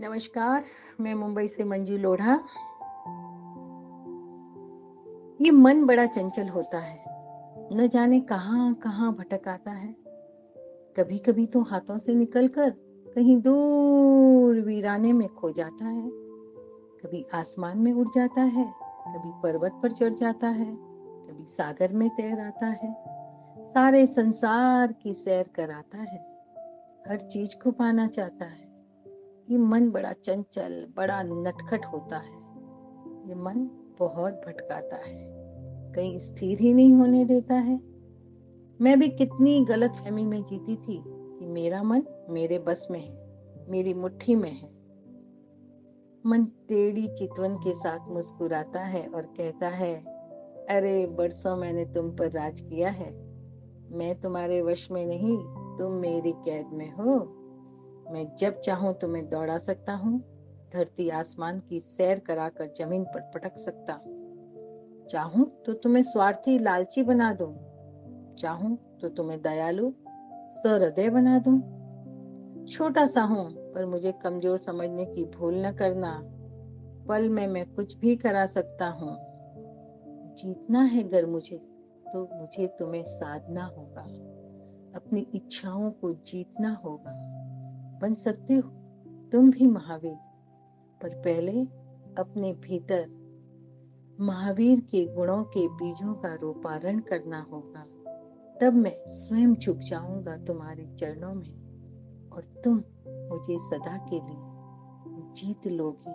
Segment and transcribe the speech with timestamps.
[0.00, 0.62] नमस्कार,
[1.00, 2.34] मैं मुंबई से मंजू लोढ़ा।
[5.40, 7.04] ये मन बड़ा चंचल होता है।
[7.76, 9.96] न जाने कहाँ कहाँ भटक आता है।
[10.96, 12.70] कभी कभी तो हाथों से निकलकर
[13.14, 16.10] कहीं दूर वीराने में खो जाता है।
[17.02, 18.72] कभी आसमान में उड़ जाता है,
[19.08, 20.76] कभी पर्वत पर चढ़ जाता है,
[21.28, 22.96] कभी सागर में तैर आता है।
[23.66, 26.38] सारे संसार की सैर कराता है।
[27.08, 28.65] हर चीज़ को पाना चाहता है।
[29.50, 32.34] ये मन बड़ा चंचल बड़ा नटखट होता है।
[33.28, 35.36] ये मन बहुत भटकाता है।
[35.92, 37.80] कहीं स्थिर ही नहीं होने देता है।
[38.80, 43.26] मैं भी कितनी गलत फहमी में जीती थी कि मेरा मन मेरे बस में है
[43.68, 44.70] मेरी मुट्ठी में है।
[46.26, 49.94] मन टेढ़ी चितवन के साथ मुस्कुराता है और कहता है
[50.70, 53.12] अरे बरसों मैंने तुम पर राज किया है।
[53.90, 55.38] मैं तुम्हारे वश में नहीं
[55.78, 57.42] तुम मेरी कैद में हो।
[58.10, 60.18] मैं जब चाहूँ तुम्हें दौड़ा सकता हूँ।
[60.72, 64.00] धरती आसमान की सैर कराकर ज़मीन पर पटक सकता
[65.10, 67.54] चाहूँ तो तुम्हें स्वार्थी लालची बना दूँ।
[68.38, 69.92] चाहूँ तो तुम्हें दयालु
[70.52, 71.58] सहृदय बना दूँ।
[72.66, 76.20] छोटा सा हूँ, पर मुझे कमज़ोर समझने की भूल न करना।
[77.08, 79.16] पल में मैं कुछ भी करा सकता हूँ।
[80.34, 81.56] जीतना है अगर मुझे
[82.12, 84.02] तो मुझे तुम्हें साधना होगा।
[84.96, 87.35] अपनी इच्छाओं को जीतना होगा।
[88.02, 88.70] बन सकते हो।
[89.32, 90.16] तुम भी महावीर।
[91.02, 91.64] पर पहले
[92.18, 93.26] अपने भीतर
[94.20, 97.86] महावीर के गुणों के बीजों का रोपारण करना होगा।
[98.60, 101.54] तब मैं स्वयं झुक जाऊँगा तुम्हारे चरणों में
[102.30, 102.74] और तुम
[103.08, 104.56] मुझे सदा के लिए
[105.30, 106.12] जीत लोगी,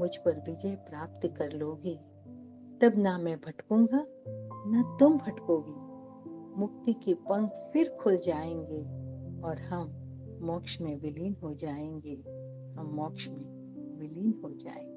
[0.00, 1.96] मुझ पर विजय प्राप्त कर लोगी।
[2.80, 4.06] तब ना मैं भटकूँगा,
[4.70, 5.86] ना तुम भटकोगी।
[6.60, 8.82] मुक्ति के पंख फिर खुल जाएँगे
[9.42, 10.05] और हम
[10.42, 12.14] मोक्ष में विलीन हो जाएँगे।
[12.80, 14.96] हम मोक्ष में विलीन हो जाएँगे।